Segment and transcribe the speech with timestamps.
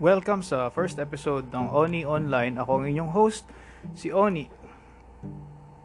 [0.00, 2.56] Welcome sa first episode ng Oni Online.
[2.56, 3.44] Ako ang inyong host,
[3.92, 4.48] si Oni.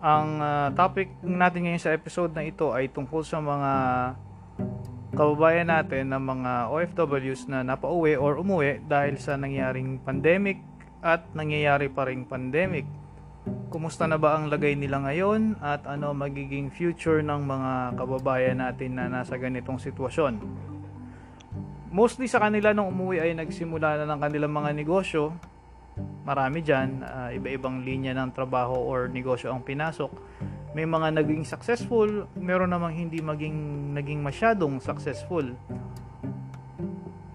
[0.00, 3.72] Ang uh, topic natin ngayon sa episode na ito ay tungkol sa mga
[5.12, 10.56] kababayan natin ng mga OFWs na napauwi or umuwi dahil sa nangyaring pandemic
[11.04, 12.88] at nangyayari pa ring pandemic.
[13.68, 18.96] Kumusta na ba ang lagay nila ngayon at ano magiging future ng mga kababayan natin
[18.96, 20.40] na nasa ganitong sitwasyon?
[21.88, 25.32] Mostly sa kanila nung umuwi ay nagsimula na ng kanilang mga negosyo.
[26.22, 30.12] Marami dyan, uh, iba-ibang linya ng trabaho or negosyo ang pinasok.
[30.76, 35.42] May mga naging successful, meron namang hindi maging naging masyadong successful.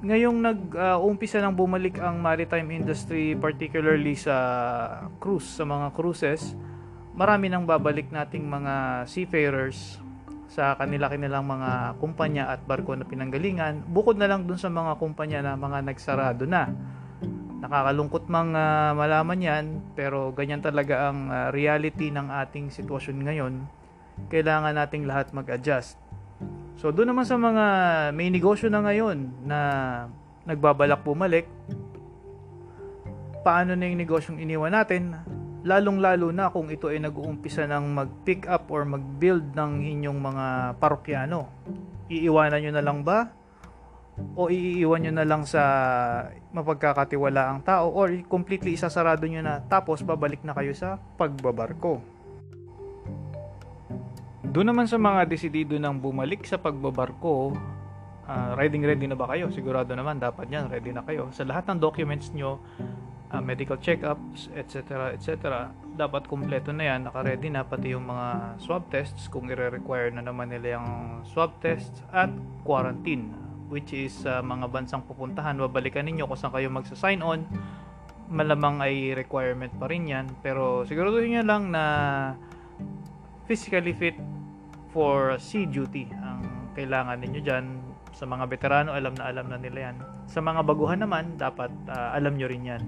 [0.04, 4.36] Ngayong nag-uumpisa uh, nang bumalik ang maritime industry, particularly sa
[5.18, 6.54] cruise, sa mga cruises,
[7.16, 10.03] marami nang babalik nating mga seafarers
[10.54, 15.42] sa kanila-kanilang mga kumpanya at barko na pinanggalingan, bukod na lang dun sa mga kumpanya
[15.42, 16.70] na mga nagsarado na.
[17.66, 19.66] Nakakalungkot mang uh, malaman yan,
[19.98, 23.54] pero ganyan talaga ang uh, reality ng ating sitwasyon ngayon.
[24.30, 25.98] Kailangan nating lahat mag-adjust.
[26.78, 27.66] So doon naman sa mga
[28.14, 29.60] may negosyo na ngayon na
[30.46, 31.50] nagbabalak bumalik,
[33.42, 35.18] paano na yung negosyong iniwan natin?
[35.64, 40.46] Lalong-lalo na kung ito ay nag-uumpisa ng mag-pick up or mag-build ng inyong mga
[40.78, 41.48] parokyano.
[42.12, 43.32] Iiwanan nyo na lang ba?
[44.38, 45.64] O iiwan nyo na lang sa
[46.54, 51.98] mapagkakatiwala ang tao or completely isasarado nyo na tapos babalik na kayo sa pagbabarko.
[54.54, 57.58] Doon naman sa mga desidido ng bumalik sa pagbabarko,
[58.30, 59.50] uh, riding ready na ba kayo?
[59.50, 61.34] Sigurado naman dapat yan, ready na kayo.
[61.34, 62.62] Sa lahat ng documents nyo,
[63.34, 65.12] uh, medical checkups, etc.
[65.18, 65.74] etc.
[65.98, 70.54] Dapat kumpleto na yan, naka-ready na pati yung mga swab tests kung i-require na naman
[70.54, 70.90] nila yung
[71.26, 72.30] swab tests at
[72.62, 77.42] quarantine which is uh, mga bansang pupuntahan, babalikan ninyo kung saan kayo magsa-sign on.
[78.30, 81.84] Malamang ay requirement pa rin yan, pero siguraduhin nyo lang na
[83.50, 84.16] physically fit
[84.94, 87.66] for sea duty ang kailangan ninyo dyan.
[88.14, 89.98] Sa mga veterano, alam na alam na nila yan.
[90.30, 92.84] Sa mga baguhan naman, dapat uh, alam nyo rin yan.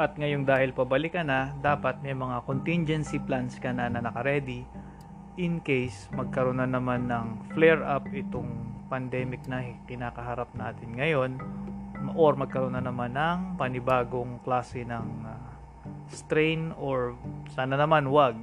[0.00, 4.64] At ngayong dahil pabalik ka na, dapat may mga contingency plans ka na na naka-ready
[5.36, 8.48] in case magkaroon na naman ng flare-up itong
[8.88, 11.36] pandemic na kinakaharap natin ngayon
[12.16, 15.36] or magkaroon na naman ng panibagong klase ng uh,
[16.08, 17.20] strain or
[17.52, 18.40] sana naman wag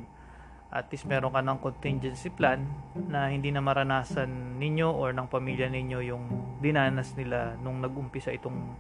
[0.70, 2.70] at least meron ka ng contingency plan
[3.10, 6.26] na hindi na maranasan ninyo or ng pamilya ninyo yung
[6.62, 8.78] dinanas nila nung nag-umpisa itong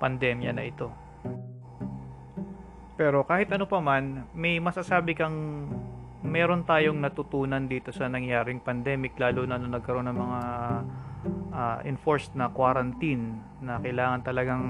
[0.00, 0.88] pandemya na ito.
[2.98, 5.70] Pero kahit ano pa man, may masasabi kang
[6.18, 10.40] meron tayong natutunan dito sa nangyaring pandemic lalo na nung nagkaroon ng mga
[11.54, 14.64] uh, enforced na quarantine na kailangan talagang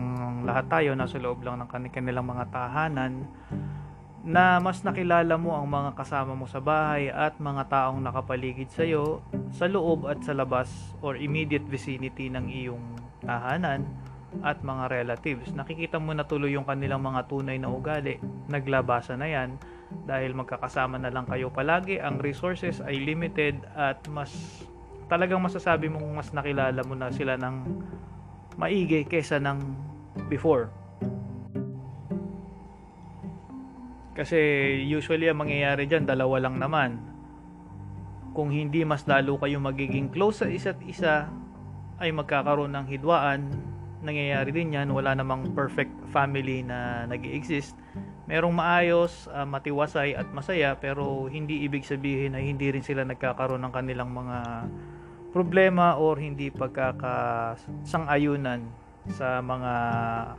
[0.45, 3.25] lahat tayo nasa loob lang ng kanilang mga tahanan
[4.29, 8.85] na mas nakilala mo ang mga kasama mo sa bahay at mga taong nakapaligid sa
[8.85, 9.25] iyo
[9.57, 10.69] sa loob at sa labas
[11.01, 12.85] or immediate vicinity ng iyong
[13.25, 13.89] tahanan
[14.45, 15.51] at mga relatives.
[15.57, 18.21] Nakikita mo na tuloy yung kanilang mga tunay na ugali.
[18.47, 19.57] Naglabasa na yan
[20.05, 21.99] dahil magkakasama na lang kayo palagi.
[21.99, 24.63] Ang resources ay limited at mas
[25.09, 27.57] talagang masasabi mong mas nakilala mo na sila ng
[28.61, 29.59] maigi kesa ng
[30.29, 30.69] before.
[34.19, 34.39] Kasi
[34.83, 36.99] usually ang mangyayari dyan, dalawa lang naman.
[38.35, 41.31] Kung hindi mas lalo kayo magiging close sa isa't isa,
[42.03, 43.68] ay magkakaroon ng hidwaan
[44.03, 44.91] nangyayari din yan.
[44.91, 47.75] Wala namang perfect family na nag exist
[48.29, 53.65] Merong maayos, uh, matiwasay at masaya pero hindi ibig sabihin na hindi rin sila nagkakaroon
[53.65, 54.69] ng kanilang mga
[55.33, 58.69] problema or hindi pagkakasang-ayunan
[59.17, 59.73] sa mga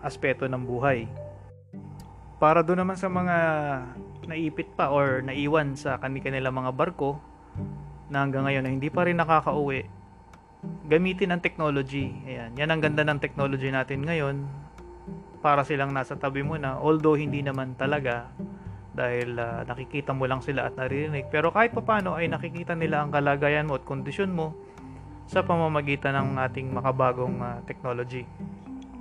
[0.05, 1.09] aspeto ng buhay.
[2.37, 3.37] Para doon naman sa mga
[4.29, 7.17] naipit pa or naiwan sa kanilang mga barko
[8.13, 9.89] na hanggang ngayon na hindi pa rin nakakauwi
[10.63, 12.11] gamitin ang technology.
[12.27, 12.51] Ayan.
[12.57, 14.43] Yan ang ganda ng technology natin ngayon.
[15.39, 16.75] Para silang nasa tabi mo na.
[16.81, 18.27] Although hindi naman talaga.
[18.91, 21.31] Dahil uh, nakikita mo lang sila at naririnig.
[21.31, 24.57] Pero kahit pa paano ay nakikita nila ang kalagayan mo at kondisyon mo
[25.29, 28.25] sa pamamagitan ng ating makabagong uh, technology.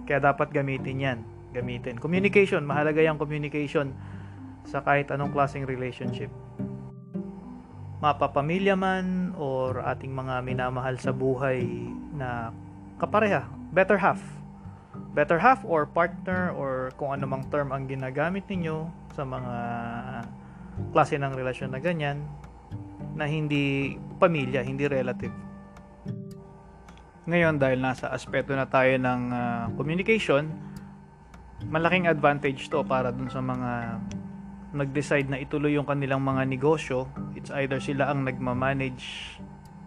[0.06, 1.18] Kaya dapat gamitin yan.
[1.50, 1.98] Gamitin.
[1.98, 2.62] Communication.
[2.62, 3.96] Mahalaga yung communication
[4.68, 6.28] sa kahit anong klaseng relationship
[7.98, 11.66] mapapamilya man or ating mga minamahal sa buhay
[12.14, 12.54] na
[13.02, 14.22] kapareha, better half.
[15.14, 19.54] Better half or partner or kung ano term ang ginagamit ninyo sa mga
[20.94, 22.22] klase ng relasyon na ganyan
[23.18, 25.34] na hindi pamilya, hindi relative.
[27.28, 30.48] Ngayon, dahil nasa aspeto na tayo ng uh, communication,
[31.66, 34.00] malaking advantage to para dun sa mga
[34.72, 37.10] nag-decide na ituloy yung kanilang mga negosyo.
[37.38, 39.38] It's either sila ang nagmamanage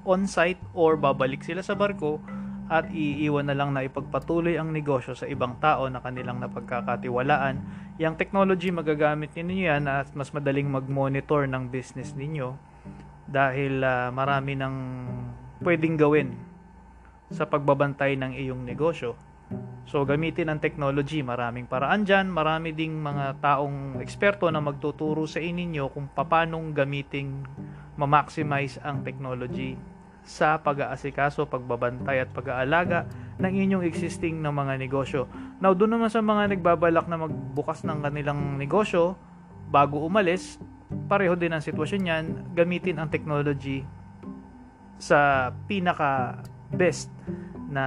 [0.08, 2.24] on-site or babalik sila sa barko
[2.72, 7.60] at iiwan na lang na ipagpatuloy ang negosyo sa ibang tao na kanilang napagkakatiwalaan.
[8.00, 12.56] Yung technology magagamit ninyo yan at mas madaling mag-monitor ng business ninyo
[13.28, 14.76] dahil uh, marami ng
[15.60, 16.32] pwedeng gawin
[17.28, 19.20] sa pagbabantay ng iyong negosyo.
[19.88, 25.44] So gamitin ang technology, maraming paraan dyan, marami ding mga taong eksperto na magtuturo sa
[25.44, 27.44] inyo kung paano gamiting
[28.00, 29.76] ma-maximize ang technology
[30.22, 33.10] sa pag-aasikaso, pagbabantay at pag-aalaga
[33.42, 35.26] ng inyong existing na mga negosyo.
[35.58, 39.18] Now, doon naman sa mga nagbabalak na magbukas ng kanilang negosyo
[39.68, 40.62] bago umalis,
[41.10, 43.82] pareho din ang sitwasyon niyan, gamitin ang technology
[45.02, 47.10] sa pinaka best
[47.68, 47.86] na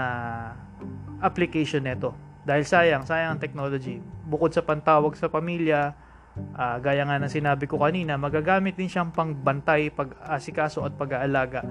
[1.25, 2.13] application nito.
[2.45, 3.99] Dahil sayang, sayang ang technology.
[4.29, 5.97] Bukod sa pantawag sa pamilya,
[6.37, 11.65] uh, gaya nga ng sinabi ko kanina, magagamit din siyang pangbantay, pag-asikaso at pag-aalaga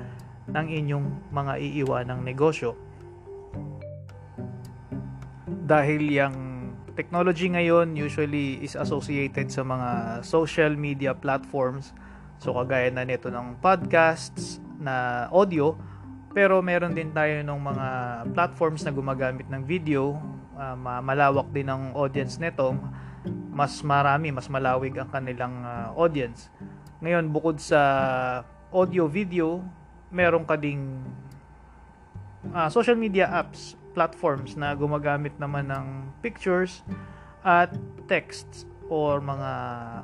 [0.50, 2.74] ng inyong mga iiwanang negosyo.
[5.64, 6.38] Dahil yung
[6.98, 11.94] technology ngayon usually is associated sa mga social media platforms.
[12.42, 15.80] So kagaya na nito ng podcasts na audio,
[16.34, 17.88] pero meron din tayo ng mga
[18.34, 20.18] platforms na gumagamit ng video.
[20.58, 20.76] Uh,
[21.06, 22.74] malawak din ang audience nito.
[23.54, 26.50] Mas marami, mas malawig ang kanilang uh, audience.
[27.06, 27.80] Ngayon, bukod sa
[28.74, 29.62] audio, video,
[30.10, 31.06] meron ka ding
[32.50, 35.86] uh, social media apps, platforms na gumagamit naman ng
[36.26, 36.82] pictures
[37.46, 37.70] at
[38.10, 39.52] texts or mga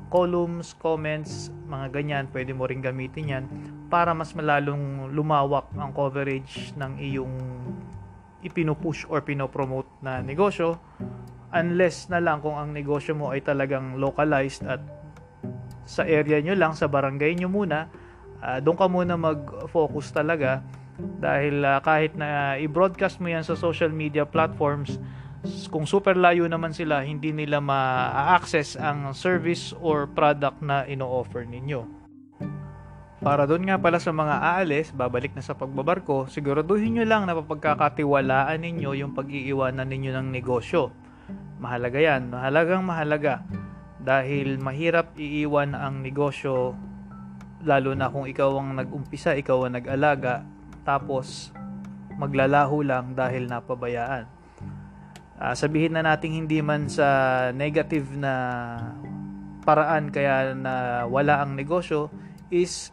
[0.07, 3.45] columns, comments, mga ganyan, pwede mo ring gamitin yan
[3.89, 7.35] para mas malalong lumawak ang coverage ng iyong
[8.45, 10.79] ipinupush or pinopromote na negosyo.
[11.49, 14.79] Unless na lang kung ang negosyo mo ay talagang localized at
[15.89, 17.89] sa area nyo lang, sa barangay nyo muna,
[18.45, 20.61] uh, doon ka muna mag-focus talaga.
[20.99, 25.01] Dahil uh, kahit na i-broadcast mo yan sa social media platforms,
[25.71, 31.87] kung super layo naman sila, hindi nila ma-access ang service or product na ino-offer ninyo.
[33.19, 37.35] Para doon nga pala sa mga aalis, babalik na sa pagbabarko, siguraduhin nyo lang na
[37.35, 40.91] papagkakatiwalaan ninyo yung pag-iiwanan ninyo ng negosyo.
[41.59, 43.43] Mahalaga yan, mahalagang mahalaga.
[43.99, 46.79] Dahil mahirap iiwan ang negosyo,
[47.67, 50.47] lalo na kung ikaw ang nag-umpisa, ikaw ang nag-alaga,
[50.87, 51.51] tapos
[52.15, 54.38] maglalaho lang dahil napabayaan.
[55.39, 57.07] Uh, sabihin na nating hindi man sa
[57.55, 58.33] negative na
[59.63, 62.11] paraan kaya na wala ang negosyo
[62.51, 62.91] is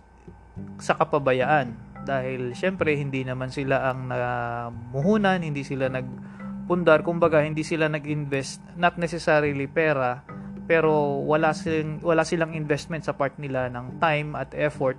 [0.79, 1.75] sa kapabayaan
[2.07, 8.95] dahil syempre hindi naman sila ang namuhunan, hindi sila nagpundar, kumbaga hindi sila nag-invest not
[8.95, 10.23] necessarily pera
[10.71, 14.99] pero wala silang wala silang investment sa part nila ng time at effort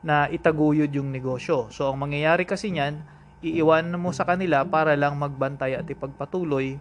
[0.00, 1.68] na itaguyod yung negosyo.
[1.68, 3.04] So ang mangyayari kasi niyan,
[3.40, 6.76] iiwanan mo sa kanila para lang magbantay at ipagpatuloy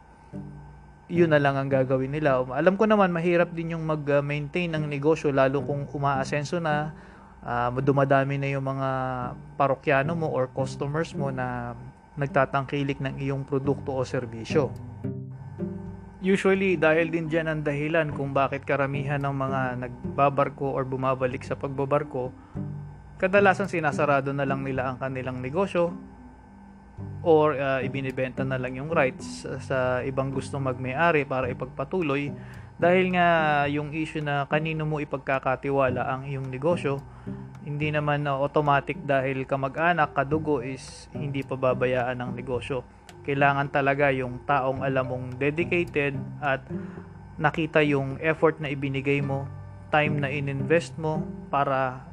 [1.09, 2.45] yun na lang ang gagawin nila.
[2.53, 6.93] Alam ko naman mahirap din yung mag-maintain ng negosyo lalo kung umaasenso na
[7.41, 8.89] uh, dumadami na yung mga
[9.57, 11.73] parokyano mo or customers mo na
[12.13, 14.69] nagtatangkilik ng iyong produkto o serbisyo.
[16.21, 21.55] Usually, dahil din dyan ang dahilan kung bakit karamihan ng mga nagbabarko or bumabalik sa
[21.55, 22.29] pagbabarko,
[23.17, 25.95] kadalasan sinasarado na lang nila ang kanilang negosyo
[27.19, 32.31] or uh, ibinibenta na lang yung rights sa ibang gustong magmay-ari para ipagpatuloy
[32.79, 33.27] dahil nga
[33.67, 37.03] yung issue na kanino mo ipagkakatiwala ang iyong negosyo,
[37.67, 42.87] hindi naman na automatic dahil kamag-anak, kadugo is hindi pababayaan ang negosyo.
[43.27, 46.63] Kailangan talaga yung taong alam mong dedicated at
[47.35, 49.43] nakita yung effort na ibinigay mo,
[49.91, 52.07] time na ininvest mo para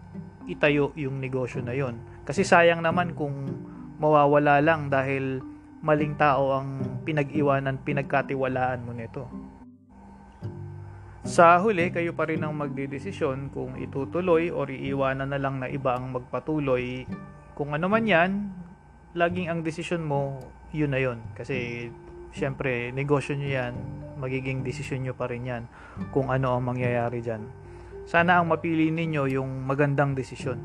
[0.50, 1.94] itayo yung negosyo na yon.
[2.26, 3.54] Kasi sayang naman kung
[3.96, 5.40] mawawala lang dahil
[5.84, 9.28] maling tao ang pinag-iwanan, pinagkatiwalaan mo nito.
[11.26, 15.98] Sa huli, kayo pa rin ang magdidesisyon kung itutuloy o iiwanan na lang na iba
[15.98, 17.02] ang magpatuloy.
[17.58, 18.54] Kung ano man yan,
[19.18, 20.38] laging ang desisyon mo,
[20.70, 21.18] yun na yun.
[21.34, 21.88] Kasi,
[22.30, 23.74] syempre, negosyo nyo yan,
[24.22, 25.62] magiging desisyon nyo pa rin yan
[26.14, 27.42] kung ano ang mangyayari dyan.
[28.06, 30.62] Sana ang mapili ninyo yung magandang desisyon.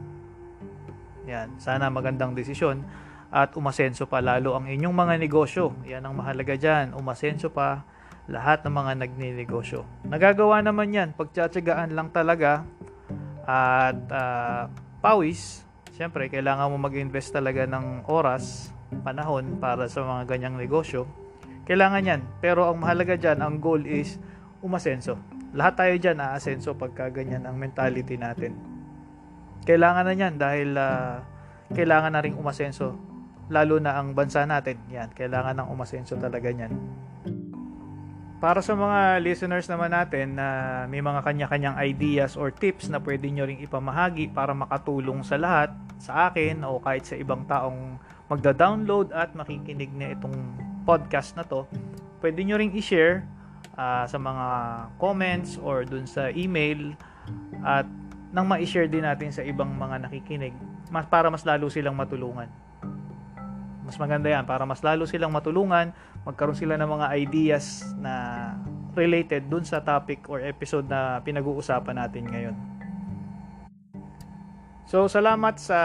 [1.25, 2.85] Yan, sana magandang desisyon
[3.31, 5.71] at umasenso pa lalo ang inyong mga negosyo.
[5.87, 7.87] Yan ang mahalaga dyan, umasenso pa
[8.27, 9.87] lahat ng mga nagninegosyo.
[10.05, 12.67] Nagagawa naman yan, pagtsatsagaan lang talaga
[13.47, 14.67] at uh,
[14.99, 15.63] pawis,
[15.95, 18.69] siyempre kailangan mo mag-invest talaga ng oras
[19.01, 21.07] panahon para sa mga ganyang negosyo,
[21.63, 22.21] kailangan yan.
[22.43, 24.19] Pero ang mahalaga dyan, ang goal is
[24.59, 25.15] umasenso.
[25.51, 28.55] Lahat tayo dyan aasenso pagka ganyan ang mentality natin.
[29.67, 31.23] Kailangan na yan dahil ah,
[31.75, 33.10] kailangan na rin umasenso.
[33.51, 34.79] Lalo na ang bansa natin.
[34.87, 36.71] Yan, kailangan ng umasenso talaga yan.
[38.41, 40.47] Para sa mga listeners naman natin na
[40.89, 45.69] may mga kanya-kanyang ideas or tips na pwede nyo ring ipamahagi para makatulong sa lahat,
[46.01, 48.01] sa akin o kahit sa ibang taong
[48.33, 50.33] magda-download at makikinig na itong
[50.89, 51.69] podcast na to,
[52.17, 53.21] pwede nyo ring i-share
[53.77, 54.47] ah, sa mga
[54.97, 56.97] comments or dun sa email
[57.61, 57.85] at
[58.33, 60.55] nang ma-share din natin sa ibang mga nakikinig
[60.91, 62.51] mas para mas lalo silang matulungan.
[63.91, 65.91] Mas maganda yan para mas lalo silang matulungan,
[66.23, 68.55] magkaroon sila ng mga ideas na
[68.95, 72.55] related dun sa topic or episode na pinag-uusapan natin ngayon.
[74.87, 75.79] So, salamat sa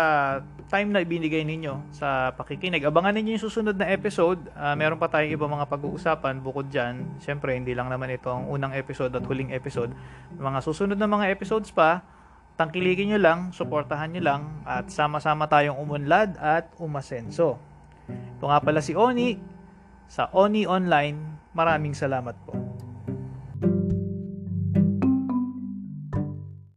[0.70, 2.86] time na ibinigay ninyo sa pakikinig.
[2.86, 4.38] Abangan ninyo yung susunod na episode.
[4.54, 7.18] Ah, meron pa tayong ibang mga pag-uusapan bukod dyan.
[7.18, 9.90] Siyempre, hindi lang naman ito ang unang episode at huling episode.
[10.38, 12.06] Mga susunod na mga episodes pa,
[12.54, 17.75] tangkilikin nyo lang, suportahan nyo lang, at sama-sama tayong umunlad at umasenso.
[18.08, 19.38] Ito nga pala si Oni
[20.06, 21.50] sa Oni Online.
[21.56, 22.65] Maraming salamat po.